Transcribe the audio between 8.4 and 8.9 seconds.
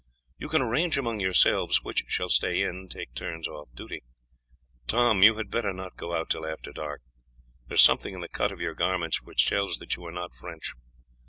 of your